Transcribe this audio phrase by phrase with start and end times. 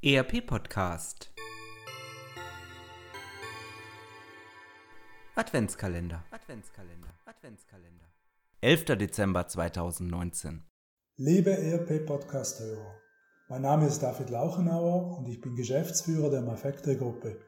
[0.00, 1.32] ERP Podcast
[5.34, 8.04] Adventskalender Adventskalender Adventskalender
[8.60, 8.84] 11.
[8.96, 10.62] Dezember 2019
[11.16, 12.94] Liebe ERP Podcast Hörer,
[13.48, 17.40] mein Name ist David Lauchenauer und ich bin Geschäftsführer der Mafactory Gruppe,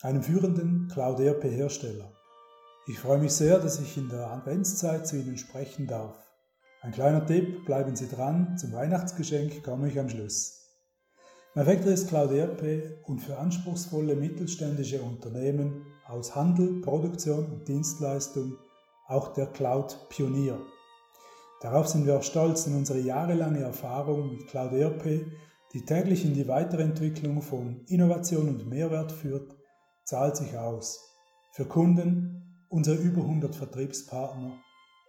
[0.00, 2.12] einem führenden Cloud ERP Hersteller.
[2.86, 6.16] Ich freue mich sehr, dass ich in der Adventszeit zu Ihnen sprechen darf.
[6.82, 10.59] Ein kleiner Tipp, bleiben Sie dran, zum Weihnachtsgeschenk komme ich am Schluss.
[11.56, 18.56] Mavector ist Cloud ERP und für anspruchsvolle mittelständische Unternehmen aus Handel, Produktion und Dienstleistung
[19.08, 20.60] auch der Cloud-Pionier.
[21.60, 25.26] Darauf sind wir auch stolz, denn unsere jahrelange Erfahrung mit Cloud ERP,
[25.72, 29.56] die täglich in die Weiterentwicklung von Innovation und Mehrwert führt,
[30.04, 31.00] zahlt sich aus.
[31.50, 34.52] Für Kunden, unsere über 100 Vertriebspartner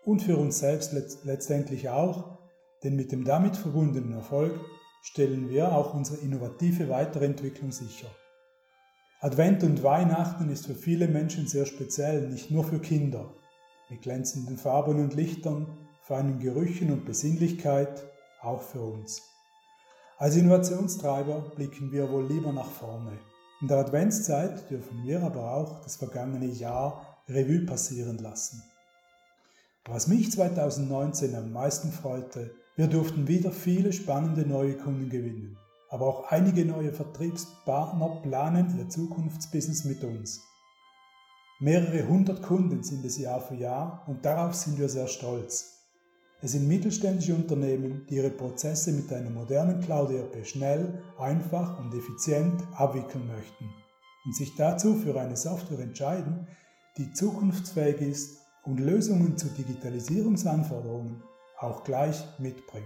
[0.06, 0.92] und für uns selbst
[1.24, 2.40] letztendlich auch,
[2.84, 4.60] denn mit dem damit verbundenen Erfolg
[5.02, 8.08] stellen wir auch unsere innovative Weiterentwicklung sicher.
[9.20, 13.34] Advent und Weihnachten ist für viele Menschen sehr speziell, nicht nur für Kinder.
[13.90, 18.04] Mit glänzenden Farben und Lichtern, feinen Gerüchen und Besinnlichkeit
[18.42, 19.22] auch für uns.
[20.18, 23.20] Als Innovationstreiber blicken wir wohl lieber nach vorne.
[23.62, 28.64] In der Adventszeit dürfen wir aber auch das vergangene Jahr Revue passieren lassen.
[29.86, 35.56] Was mich 2019 am meisten freute, wir durften wieder viele spannende neue Kunden gewinnen,
[35.92, 40.42] aber auch einige neue Vertriebspartner planen ihr Zukunftsbusiness mit uns.
[41.60, 45.78] Mehrere hundert Kunden sind es Jahr für Jahr und darauf sind wir sehr stolz.
[46.42, 52.64] Es sind mittelständische Unternehmen, die ihre Prozesse mit einer modernen Cloud-ERP schnell, einfach und effizient
[52.74, 53.70] abwickeln möchten
[54.26, 56.48] und sich dazu für eine Software entscheiden,
[56.98, 61.22] die zukunftsfähig ist und Lösungen zu Digitalisierungsanforderungen
[61.62, 62.86] auch gleich mitbringt.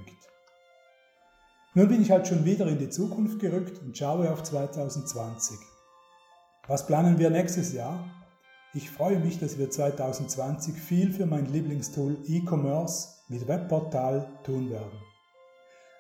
[1.74, 5.58] Nun bin ich halt schon wieder in die Zukunft gerückt und schaue auf 2020.
[6.68, 8.04] Was planen wir nächstes Jahr?
[8.74, 15.00] Ich freue mich, dass wir 2020 viel für mein Lieblingstool E-Commerce mit Webportal tun werden.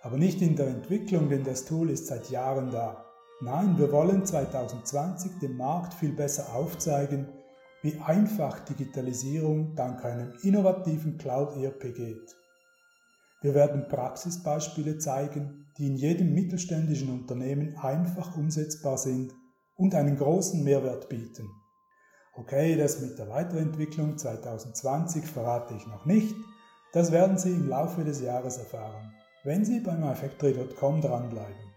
[0.02, 3.06] Aber nicht in der Entwicklung, denn das Tool ist seit Jahren da.
[3.42, 7.28] Nein, wir wollen 2020 dem Markt viel besser aufzeigen,
[7.82, 12.36] wie einfach Digitalisierung dank einem innovativen Cloud-ERP geht.
[13.42, 19.34] Wir werden Praxisbeispiele zeigen, die in jedem mittelständischen Unternehmen einfach umsetzbar sind
[19.76, 21.50] und einen großen Mehrwert bieten.
[22.34, 26.36] Okay, das mit der Weiterentwicklung 2020 verrate ich noch nicht,
[26.94, 29.14] das werden Sie im Laufe des Jahres erfahren,
[29.44, 31.76] wenn Sie bei myfactory.com dranbleiben.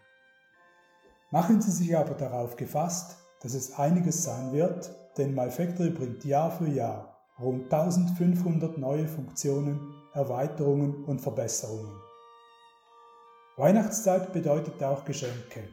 [1.30, 6.50] Machen Sie sich aber darauf gefasst, dass es einiges sein wird, denn MyFactory bringt Jahr
[6.50, 9.80] für Jahr rund 1500 neue Funktionen
[10.18, 11.96] Erweiterungen und Verbesserungen.
[13.56, 15.68] Weihnachtszeit bedeutet auch Geschenke.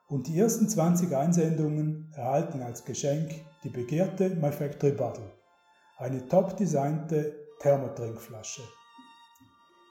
[0.08, 5.32] und die ersten 20 Einsendungen erhalten als Geschenk die begehrte MyFactory Bottle,
[5.98, 8.62] eine top designte Thermotrinkflasche.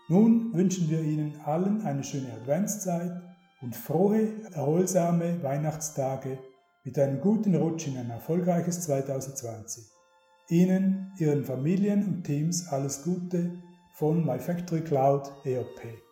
[0.09, 3.21] Nun wünschen wir Ihnen allen eine schöne Adventszeit
[3.61, 6.39] und frohe, erholsame Weihnachtstage
[6.85, 9.85] mit einem guten Rutsch in ein erfolgreiches 2020.
[10.49, 13.63] Ihnen, Ihren Familien und Teams alles Gute
[13.95, 16.03] von MyFactory Cloud ERP.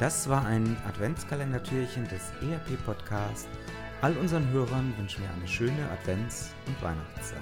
[0.00, 3.48] Das war ein Adventskalendertürchen des ERP Podcast.
[4.00, 7.38] All unseren Hörern wünschen wir eine schöne Advents- und Weihnachtszeit.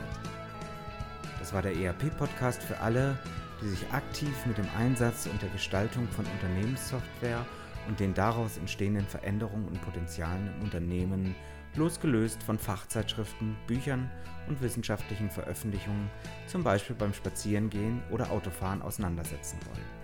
[1.39, 3.17] Das war der ERP Podcast für alle,
[3.63, 7.47] die sich aktiv mit dem Einsatz und der Gestaltung von Unternehmenssoftware
[7.89, 11.35] und den daraus entstehenden Veränderungen und Potenzialen im Unternehmen,
[11.75, 14.11] losgelöst von Fachzeitschriften, Büchern
[14.47, 16.11] und wissenschaftlichen Veröffentlichungen,
[16.47, 19.99] zum Beispiel beim Spazierengehen oder Autofahren auseinandersetzen wollen.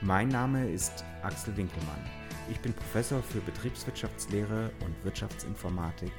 [0.00, 2.10] Mein Name ist Axel Winkelmann.
[2.50, 6.12] Ich bin Professor für Betriebswirtschaftslehre und Wirtschaftsinformatik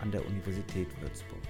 [0.00, 1.42] an der Universität Würzburg.